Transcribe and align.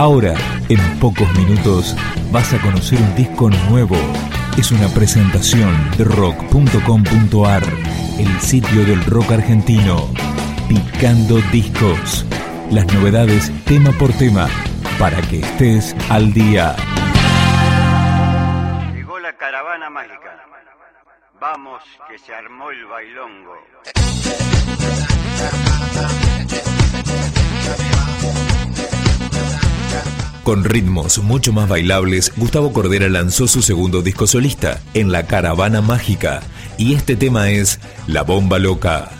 Ahora, 0.00 0.34
en 0.70 0.98
pocos 0.98 1.30
minutos, 1.36 1.94
vas 2.32 2.54
a 2.54 2.60
conocer 2.62 2.98
un 2.98 3.14
disco 3.16 3.50
nuevo. 3.68 3.96
Es 4.56 4.72
una 4.72 4.88
presentación 4.88 5.76
de 5.98 6.04
rock.com.ar, 6.04 7.62
el 8.18 8.40
sitio 8.40 8.86
del 8.86 9.04
rock 9.04 9.32
argentino. 9.32 10.08
Picando 10.70 11.36
discos. 11.52 12.24
Las 12.70 12.90
novedades 12.94 13.52
tema 13.66 13.92
por 13.92 14.10
tema, 14.14 14.48
para 14.98 15.20
que 15.20 15.40
estés 15.40 15.94
al 16.08 16.32
día. 16.32 16.74
Llegó 18.94 19.18
la 19.18 19.36
caravana 19.36 19.90
mágica. 19.90 20.46
Vamos, 21.38 21.82
que 22.08 22.18
se 22.18 22.34
armó 22.34 22.70
el 22.70 22.86
bailongo. 22.86 23.54
Con 30.44 30.64
ritmos 30.64 31.18
mucho 31.18 31.52
más 31.52 31.68
bailables, 31.68 32.32
Gustavo 32.36 32.72
Cordera 32.72 33.08
lanzó 33.08 33.46
su 33.46 33.60
segundo 33.62 34.02
disco 34.02 34.26
solista, 34.26 34.80
En 34.94 35.12
la 35.12 35.26
Caravana 35.26 35.82
Mágica, 35.82 36.40
y 36.78 36.94
este 36.94 37.14
tema 37.14 37.50
es 37.50 37.78
La 38.06 38.22
Bomba 38.22 38.58
Loca. 38.58 39.10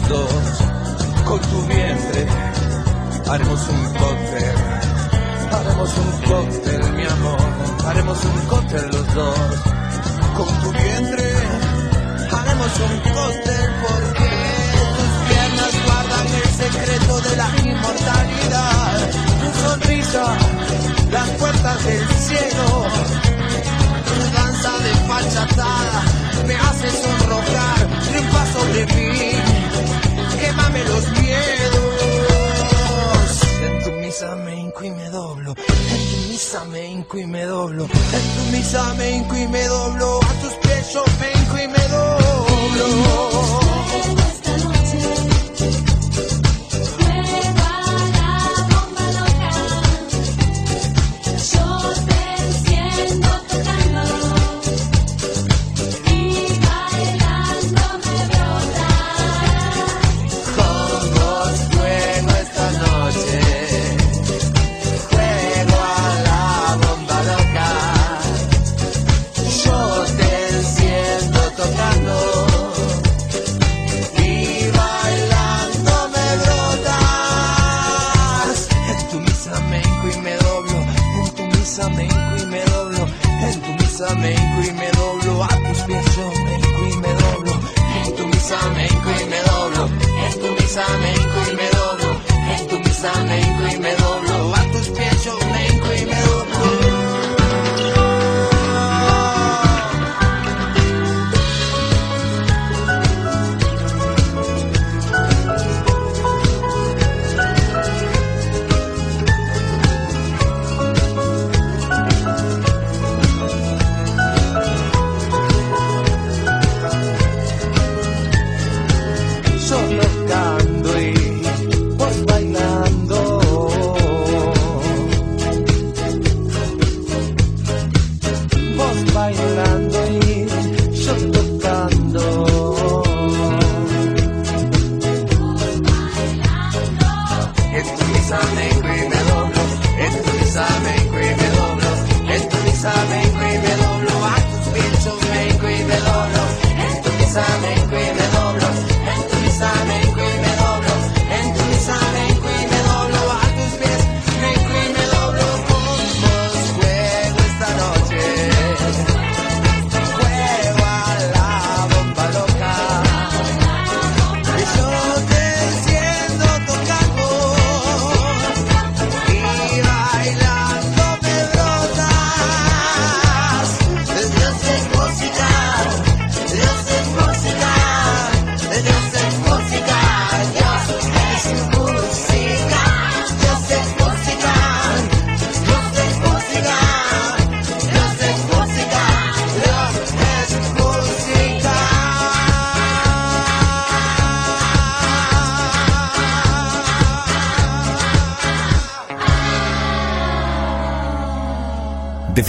los 0.00 0.08
dos, 0.08 1.24
con 1.24 1.40
tu 1.40 1.62
vientre, 1.66 2.26
haremos 3.28 3.68
un 3.68 3.84
cóctel, 3.94 4.54
haremos 5.52 5.98
un 5.98 6.10
cóctel, 6.28 6.92
mi 6.94 7.06
amor, 7.06 7.40
haremos 7.86 8.24
un 8.24 8.46
cóctel 8.46 8.86
los 8.86 9.14
dos, 9.14 9.38
con 10.36 10.60
tu 10.60 10.70
vientre, 10.72 11.32
haremos 12.30 12.80
un 12.80 13.12
cóctel 13.12 13.70
porque 13.82 14.30
tus 14.96 15.12
piernas 15.28 15.72
guardan 15.86 16.26
el 16.26 16.50
secreto 16.62 17.20
de 17.20 17.36
la 17.36 17.48
inmortalidad, 17.64 19.10
tu 19.40 19.68
sonrisa, 19.68 20.36
las 21.10 21.28
puertas 21.30 21.84
del 21.84 22.08
cielo, 22.08 22.86
tu 24.06 24.36
danza 24.36 24.78
de 24.78 24.88
desfachatada 24.88 26.20
me 26.46 26.56
hace 26.56 26.90
sonrojar, 26.90 27.88
triunfa 28.08 28.46
sobre 28.52 28.86
mí 28.86 29.29
los 30.84 31.10
miedos. 31.20 31.90
En 33.62 33.82
tu 33.84 33.90
misa 33.92 34.34
me 34.36 34.56
hinco 34.56 34.84
y 34.84 34.90
me 34.90 35.10
doblo, 35.10 35.54
en 35.56 36.10
tu 36.10 36.28
misa 36.28 36.64
me 36.64 36.86
hinco 36.86 37.18
y 37.18 37.26
me 37.26 37.44
doblo, 37.44 37.84
en 37.84 37.90
tu 37.90 38.56
misa 38.56 38.94
me 38.94 39.10
hinco 39.10 39.36
y 39.36 39.48
me 39.48 39.64
doblo, 39.66 40.20
a 40.22 40.32
tus 40.40 40.52
pies 40.54 40.92
yo 40.92 41.04
me 41.20 41.32
hinco 41.32 41.58
y 41.58 41.68
me 41.68 41.88
doblo. 41.88 43.69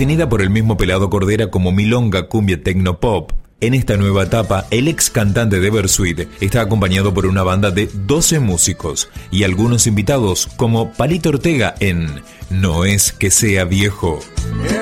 Definida 0.02 0.28
por 0.28 0.42
el 0.42 0.50
mismo 0.50 0.78
Pelado 0.78 1.12
Cordera 1.12 1.52
como 1.52 1.72
Milonga 1.72 2.28
Cumbia 2.28 2.64
Tecnopop, 2.64 3.34
en 3.60 3.76
esta 3.76 3.98
nueva 3.98 4.24
etapa, 4.24 4.66
el 4.72 4.88
ex 4.88 5.12
cantante 5.12 5.60
de 5.60 5.70
Versuit 5.70 6.22
está 6.40 6.62
acompañado 6.62 7.14
por 7.14 7.28
una 7.28 7.44
banda 7.44 7.70
de 7.70 7.88
12 7.94 8.40
músicos 8.40 9.12
y 9.30 9.44
algunos 9.44 9.86
invitados 9.86 10.48
como 10.58 10.92
Palito 10.94 11.30
Ortega 11.30 11.76
en 11.80 12.08
No 12.50 12.84
es 12.84 13.12
que 13.12 13.30
sea 13.30 13.66
viejo. 13.66 14.20
En 14.68 14.81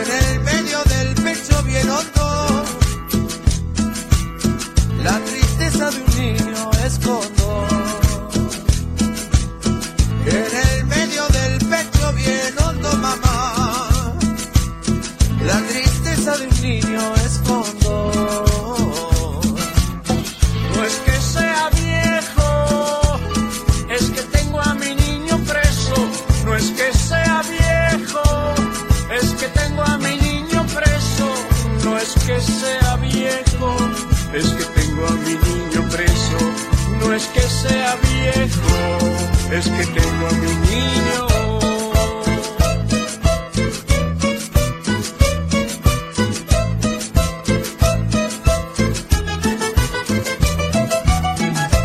es 39.51 39.67
que 39.67 39.85
tengo 39.87 40.27
a 40.27 40.31
mi 40.31 40.55
niño. 40.69 41.27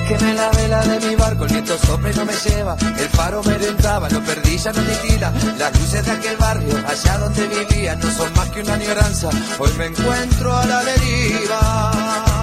Quemé 0.09 0.35
la 0.35 0.51
vela 0.51 0.83
de 0.83 1.09
mi 1.09 1.15
barco, 1.17 1.45
el 1.45 1.51
viento 1.51 1.79
sopla 1.79 2.11
y 2.11 2.15
no 2.15 2.25
me 2.25 2.33
lleva. 2.35 2.77
El 2.99 3.09
faro 3.09 3.43
me 3.43 3.55
entraba, 3.55 4.09
lo 4.11 4.21
perdí, 4.23 4.59
ya 4.59 4.73
no 4.73 4.83
tira. 5.07 5.33
Las 5.59 5.79
luces 5.81 6.05
de 6.05 6.13
aquel 6.13 6.37
barrio, 6.37 6.75
allá 6.87 7.19
donde 7.19 7.49
vivía, 7.49 7.97
no 7.97 8.11
son 8.11 8.33
más 8.35 8.51
que 8.51 8.61
una 8.61 8.75
añoranza. 8.75 9.31
Hoy 9.59 9.71
me 9.79 9.87
encuentro 9.87 10.57
a 10.57 10.67
la 10.67 10.85
deriva. 10.85 12.34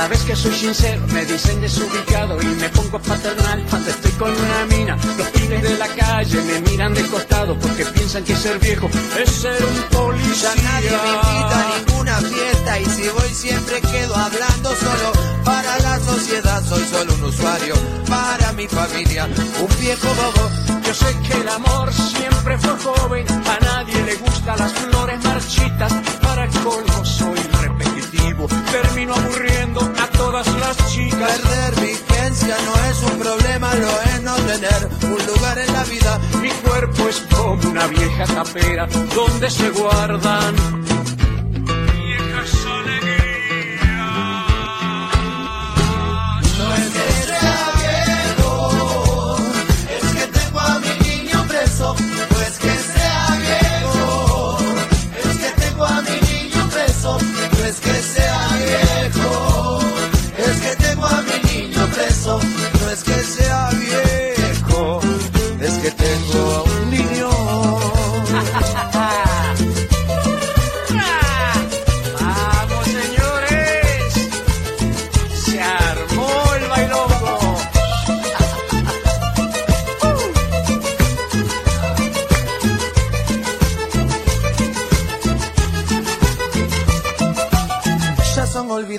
Cada 0.00 0.08
vez 0.08 0.24
que 0.24 0.34
soy 0.34 0.54
sincero 0.54 1.02
me 1.12 1.26
dicen 1.26 1.60
desubicado 1.60 2.40
y 2.40 2.46
me 2.46 2.70
pongo 2.70 2.98
paternal 3.00 3.62
cuando 3.68 3.90
estoy 3.90 4.10
con 4.12 4.30
una 4.30 4.64
mina. 4.64 4.96
Los 5.18 5.28
pibes 5.28 5.62
de 5.62 5.76
la 5.76 5.88
calle 5.88 6.40
me 6.40 6.60
miran 6.70 6.94
de 6.94 7.02
costado 7.02 7.54
porque 7.58 7.84
piensan 7.84 8.24
que 8.24 8.34
ser 8.34 8.58
viejo 8.60 8.88
es 9.22 9.30
ser 9.30 9.62
un 9.62 9.82
policía. 9.94 10.54
Ya 10.54 10.62
nadie 10.62 10.90
me 10.90 11.10
invita 11.16 11.60
a 11.60 11.76
ninguna 11.76 12.16
fiesta 12.16 12.80
y 12.80 12.84
si 12.86 13.08
voy 13.10 13.28
siempre 13.28 13.80
quedo 13.82 14.16
hablando 14.16 14.74
solo 14.74 15.12
para 15.44 15.78
la 15.80 16.00
sociedad. 16.00 16.64
Soy 16.64 16.84
solo 16.90 17.14
un 17.16 17.24
usuario 17.24 17.74
para 18.08 18.52
mi 18.52 18.66
familia, 18.68 19.26
un 19.26 19.80
viejo 19.80 20.08
bobo. 20.08 20.80
Yo 20.82 20.94
sé 20.94 21.14
que 21.28 21.40
el 21.42 21.48
amor 21.50 21.92
siempre 21.92 22.56
fue 22.56 22.74
joven, 22.78 23.26
a 23.28 23.64
nadie 23.66 24.02
le 24.02 24.14
gustan 24.14 24.58
las 24.60 24.72
flores 24.72 25.22
marchitas. 25.24 25.92
Para 26.22 26.48
colmo 26.48 27.04
soy 27.04 27.49
termino 28.70 29.14
aburriendo 29.14 29.80
a 29.80 30.06
todas 30.16 30.46
las 30.58 30.76
chicas. 30.92 31.38
Perder 31.38 31.80
vigencia 31.80 32.56
no 32.66 32.90
es 32.90 33.02
un 33.02 33.18
problema, 33.18 33.74
lo 33.74 34.02
es 34.02 34.22
no 34.22 34.34
tener 34.36 34.88
un 35.02 35.26
lugar 35.26 35.58
en 35.58 35.72
la 35.72 35.84
vida. 35.84 36.20
Mi 36.40 36.50
cuerpo 36.50 37.08
es 37.08 37.20
como 37.34 37.70
una 37.70 37.86
vieja 37.86 38.24
tapera 38.26 38.86
donde 39.14 39.50
se 39.50 39.70
guardan 39.70 40.54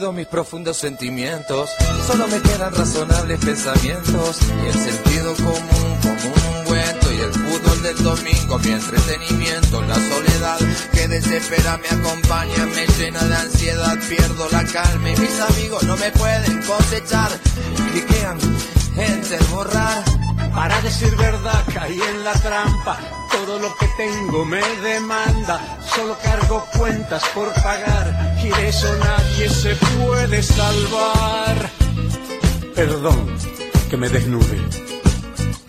mis 0.10 0.25
profundos 0.25 0.77
sentimientos, 0.77 1.70
solo 2.08 2.27
me 2.27 2.41
quedan 2.41 2.74
razonables 2.74 3.39
pensamientos 3.39 4.39
y 4.63 4.67
el 4.67 4.74
sentido 4.74 5.36
común 5.36 5.98
como 6.01 6.34
un 6.34 6.58
ungüento 6.58 7.13
y 7.13 7.20
el 7.20 7.31
fútbol 7.31 7.84
del 7.84 8.03
domingo 8.03 8.58
mi 8.58 8.72
entretenimiento, 8.72 9.81
la 9.84 9.93
soledad 9.93 10.58
que 10.91 11.08
desespera 11.08 11.77
me 11.77 11.88
acompaña, 11.88 12.65
me 12.65 12.88
llena 12.98 13.24
de 13.24 13.36
ansiedad, 13.36 13.98
pierdo 14.10 14.50
la 14.51 14.65
calma 14.65 15.12
y 15.12 15.17
mis 15.17 15.39
amigos 15.39 15.84
no 15.84 15.96
me 15.98 16.10
pueden 16.12 16.63
cosechar, 16.63 17.29
cliquean, 17.91 18.39
enter, 18.98 19.43
borrar. 19.51 20.03
Para 20.55 20.81
decir 20.81 21.15
verdad 21.15 21.63
caí 21.72 22.01
en 22.01 22.24
la 22.24 22.34
trampa, 22.34 23.00
todo 23.32 23.60
lo 23.60 23.76
que 23.78 23.88
tengo 23.98 24.46
me 24.46 24.62
demanda, 24.82 25.80
solo 25.96 26.18
cargo 26.22 26.66
cuentas 26.78 27.24
por 27.34 27.52
pagar 27.54 28.36
y 28.44 28.50
de 28.50 28.70
eso 28.70 28.88
nadie 29.00 29.50
se 29.50 29.76
puede 29.76 30.44
salvar. 30.44 31.70
Perdón 32.76 33.36
que 33.90 33.98
me 33.98 34.10
desnude, 34.10 34.58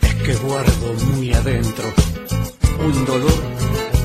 es 0.02 0.14
que 0.14 0.34
guardo 0.36 0.94
muy 1.14 1.32
adentro 1.32 1.92
un 2.80 3.04
dolor 3.04 3.42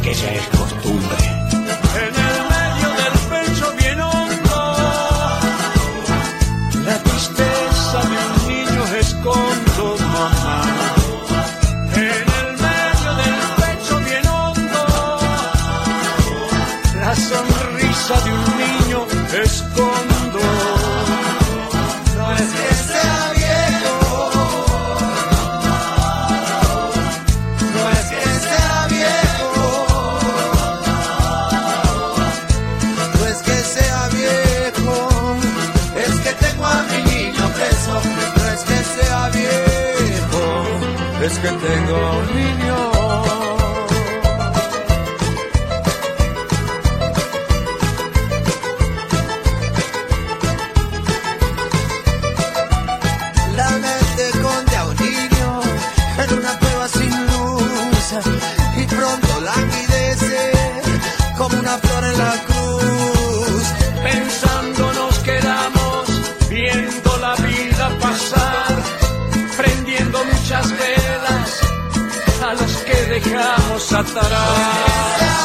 que 0.04 0.14
ya 0.14 0.34
es 0.34 0.48
costumbre. 0.48 1.37
Que 41.42 41.50
tengo 41.50 41.98
un 42.20 42.36
niño. 42.36 42.78
La 53.56 53.70
mente 53.70 54.30
esconde 54.30 54.76
a 54.78 54.86
un 54.86 54.96
niño 54.96 55.62
en 56.24 56.40
una 56.40 56.60
cueva 56.60 56.88
sin 56.88 57.26
luz 57.28 57.64
y 58.78 58.84
pronto 58.86 59.42
languidece 59.42 60.52
como 61.38 61.60
una 61.60 61.78
flor 61.78 62.04
en 62.04 62.18
la 62.18 62.44
cruz. 62.46 62.57
Dejamos 73.20 73.94
atrás. 73.94 75.37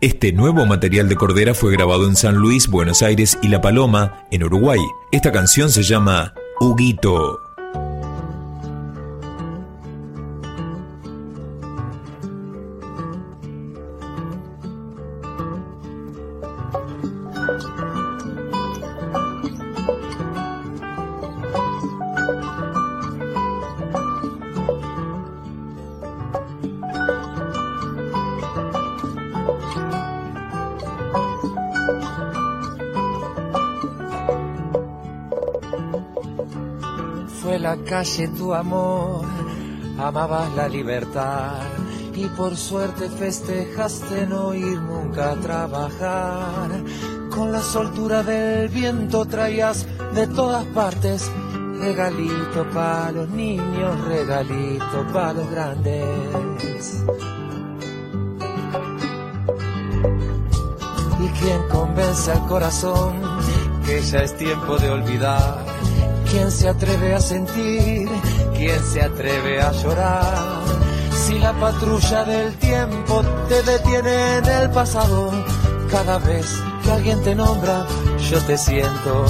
Este 0.00 0.32
nuevo 0.32 0.64
material 0.64 1.10
de 1.10 1.16
Cordera 1.16 1.52
fue 1.52 1.72
grabado 1.72 2.06
en 2.06 2.16
San 2.16 2.36
Luis, 2.36 2.68
Buenos 2.68 3.02
Aires 3.02 3.36
y 3.42 3.48
La 3.48 3.60
Paloma, 3.60 4.24
en 4.30 4.42
Uruguay. 4.42 4.80
Esta 5.12 5.30
canción 5.30 5.68
se 5.68 5.82
llama 5.82 6.32
Huguito. 6.58 7.49
La 37.58 37.76
calle 37.76 38.28
tu 38.28 38.54
amor, 38.54 39.24
amabas 39.98 40.54
la 40.54 40.68
libertad 40.68 41.58
y 42.14 42.26
por 42.26 42.56
suerte 42.56 43.08
festejaste 43.10 44.26
no 44.26 44.54
ir 44.54 44.80
nunca 44.80 45.32
a 45.32 45.34
trabajar. 45.34 46.70
Con 47.28 47.50
la 47.50 47.60
soltura 47.60 48.22
del 48.22 48.68
viento 48.68 49.24
traías 49.24 49.86
de 50.14 50.28
todas 50.28 50.64
partes 50.66 51.30
regalito 51.80 52.64
para 52.72 53.12
los 53.12 53.28
niños, 53.30 54.04
regalito 54.06 55.06
para 55.12 55.32
los 55.32 55.50
grandes. 55.50 57.04
¿Y 61.20 61.28
quién 61.40 61.68
convence 61.68 62.30
al 62.30 62.46
corazón 62.46 63.20
que 63.84 64.00
ya 64.02 64.20
es 64.20 64.36
tiempo 64.36 64.78
de 64.78 64.90
olvidar? 64.90 65.70
¿Quién 66.30 66.50
se 66.50 66.68
atreve 66.68 67.14
a 67.14 67.20
sentir? 67.20 68.08
¿Quién 68.56 68.80
se 68.84 69.02
atreve 69.02 69.60
a 69.60 69.72
llorar? 69.72 70.60
Si 71.26 71.38
la 71.38 71.52
patrulla 71.52 72.24
del 72.24 72.54
tiempo 72.56 73.22
te 73.48 73.62
detiene 73.62 74.36
en 74.36 74.44
el 74.44 74.70
pasado, 74.70 75.32
cada 75.90 76.18
vez 76.18 76.46
que 76.84 76.92
alguien 76.92 77.20
te 77.22 77.34
nombra, 77.34 77.84
yo 78.30 78.38
te 78.42 78.56
siento 78.56 79.24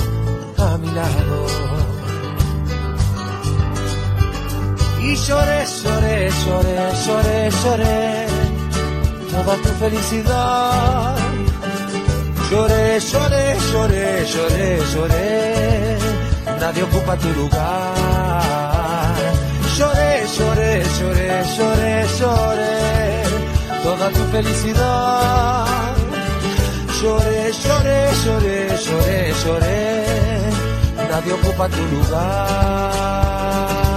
a 0.59 0.77
mi 0.77 0.91
lado. 0.91 1.47
Y 5.03 5.15
lloré, 5.17 5.65
lloré, 5.83 6.31
lloré, 6.45 6.77
lloré, 7.07 7.51
lloré, 7.65 8.27
toda 9.31 9.57
tu 9.57 9.69
felicidad. 9.81 11.17
Lloré, 12.51 13.01
lloré, 13.01 13.57
lloré, 13.73 14.27
lloré, 14.27 14.79
lloré, 14.93 16.10
nadie 16.61 16.83
ocupa 16.83 17.17
tu 17.17 17.29
lugar. 17.33 19.15
Lloré, 19.77 20.13
lloré, 20.37 20.83
lloré, 20.99 21.29
lloré, 21.57 22.07
lloré, 22.19 22.77
toda 23.83 24.07
tu 24.11 24.23
felicidad. 24.31 25.67
Lloré, 27.01 27.51
lloré, 27.65 27.99
lloré, 28.25 28.59
lloré, 28.85 29.19
lloré, 29.43 29.83
nadie 31.11 31.33
ocupa 31.33 31.65
tu 31.69 31.83
lugar. 31.95 33.90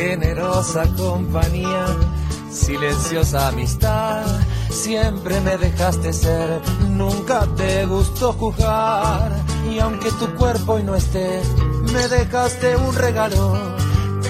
Generosa 0.00 0.84
compañía, 0.96 1.84
silenciosa 2.50 3.48
amistad, 3.48 4.24
siempre 4.70 5.38
me 5.42 5.58
dejaste 5.58 6.14
ser, 6.14 6.62
nunca 6.88 7.46
te 7.54 7.84
gustó 7.84 8.32
juzgar. 8.32 9.30
Y 9.70 9.78
aunque 9.78 10.10
tu 10.12 10.34
cuerpo 10.36 10.72
hoy 10.72 10.84
no 10.84 10.94
esté, 10.94 11.42
me 11.92 12.08
dejaste 12.08 12.76
un 12.76 12.94
regalo. 12.94 13.76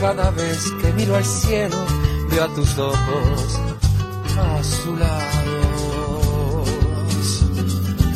Cada 0.01 0.33
vez 0.33 0.59
que 0.83 0.93
miro 0.93 1.15
al 1.15 1.25
cielo, 1.25 1.77
veo 2.33 2.45
a 2.47 2.49
tus 2.49 2.77
ojos 2.77 3.61
azulados. 4.59 5.31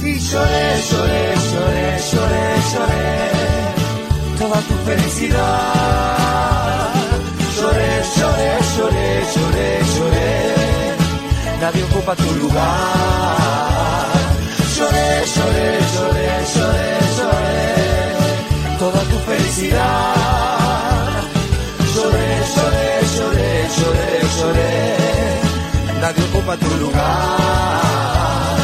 Y 0.02 0.18
lloré, 0.18 0.82
lloré, 0.90 1.34
lloré, 1.52 2.00
lloré, 2.10 2.56
lloré, 2.72 4.38
toda 4.40 4.60
tu 4.60 4.74
felicidad. 4.90 6.53
Lloré, 7.64 7.92
lloré, 8.18 8.50
lloré, 8.76 9.08
lloré, 9.34 9.68
lloré, 9.94 10.32
nadie 11.62 11.82
ocupa 11.84 12.14
tu 12.14 12.30
lugar. 12.42 14.12
Lloré, 14.76 15.08
lloré, 15.34 15.68
lloré, 15.94 16.28
lloré, 16.54 16.90
lloré, 17.16 17.62
toda 18.78 19.00
tu 19.10 19.16
felicidad. 19.28 20.12
Lloré, 21.94 22.28
lloré, 22.54 22.86
lloré, 23.16 23.50
lloré, 23.78 24.10
lloré, 24.36 24.72
nadie 26.02 26.22
ocupa 26.24 26.54
tu 26.58 26.70
lugar. 26.82 28.63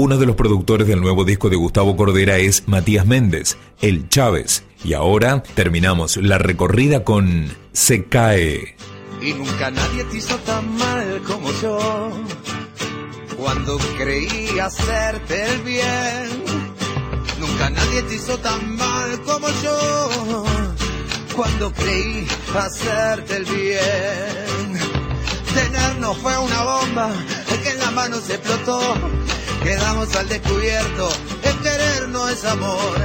Uno 0.00 0.16
de 0.16 0.26
los 0.26 0.36
productores 0.36 0.86
del 0.86 1.00
nuevo 1.00 1.24
disco 1.24 1.50
de 1.50 1.56
Gustavo 1.56 1.96
Cordera 1.96 2.36
es 2.36 2.68
Matías 2.68 3.04
Méndez, 3.04 3.56
El 3.80 4.08
Chávez. 4.08 4.62
Y 4.84 4.92
ahora 4.92 5.42
terminamos 5.56 6.18
la 6.18 6.38
recorrida 6.38 7.02
con 7.02 7.52
Se 7.72 8.04
cae. 8.04 8.76
Y 9.20 9.32
nunca 9.32 9.72
nadie 9.72 10.04
te 10.04 10.18
hizo 10.18 10.36
tan 10.36 10.72
mal 10.76 11.20
como 11.26 11.50
yo. 11.60 12.12
cuando 13.36 13.76
creí 13.98 14.56
hacerte 14.60 15.52
el 15.52 15.62
bien. 15.62 16.44
Nunca 17.40 17.68
nadie 17.68 18.02
te 18.02 18.14
hizo 18.14 18.38
tan 18.38 18.76
mal 18.76 19.20
como 19.22 19.48
yo, 19.64 20.44
cuando 21.34 21.72
creí 21.72 22.24
hacerte 22.56 23.36
el 23.38 23.44
bien. 23.46 24.78
Tenernos 25.52 26.16
fue 26.18 26.38
una 26.38 26.62
bomba 26.62 27.10
que 27.64 27.70
en 27.70 27.80
la 27.80 27.90
mano 27.90 28.20
se 28.20 28.34
explotó. 28.34 28.80
Quedamos 29.68 30.16
al 30.16 30.26
descubierto, 30.30 31.10
el 31.42 31.58
querer 31.58 32.08
no 32.08 32.26
es 32.26 32.42
amor. 32.46 32.96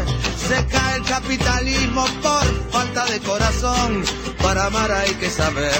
Se 0.48 0.66
cae 0.68 0.96
el 0.96 1.04
capitalismo 1.04 2.06
por 2.22 2.72
falta 2.72 3.06
de 3.08 3.20
corazón. 3.20 4.02
Para 4.42 4.68
amar 4.68 4.90
hay 4.90 5.14
que 5.16 5.30
saber 5.30 5.76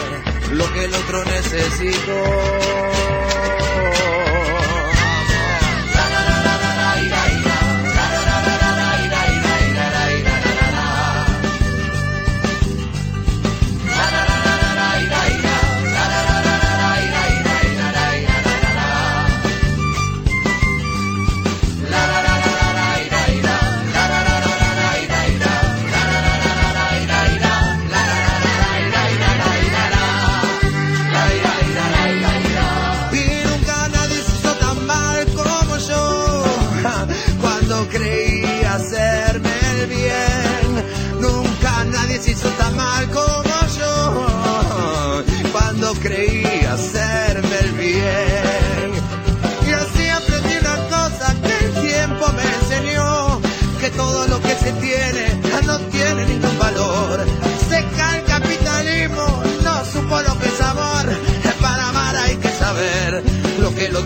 lo 0.52 0.74
que 0.74 0.84
el 0.84 0.94
otro 0.94 1.24
necesitó. 1.24 2.24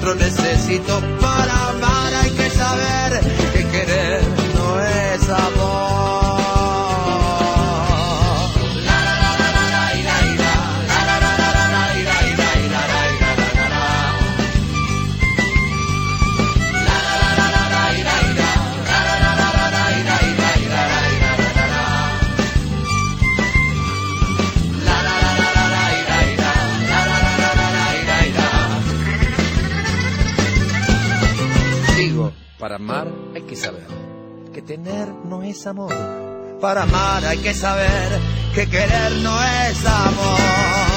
Otro 0.08 0.16
necesito 0.16 1.02
Para 1.20 1.70
amar. 1.70 2.14
Hay 2.14 2.32
que 2.32 2.50
saber 2.50 3.20
que 3.54 3.68
querer 3.68 4.22
no 4.56 4.82
es 4.82 5.30
amor 5.30 5.57
Para 36.62 36.84
amar 36.84 37.26
hay 37.26 37.40
que 37.40 37.54
saber 37.54 38.20
que 38.56 38.70
querer 38.70 39.12
no 39.22 39.44
es 39.44 39.86
amor. 39.86 40.97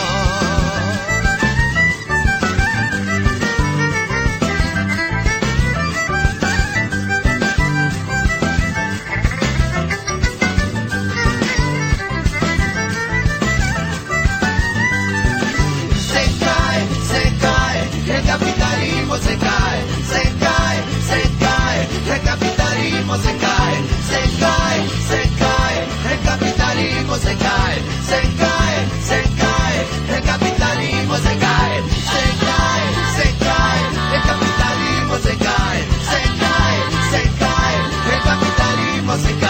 Se 39.20 39.36
cae, 39.38 39.49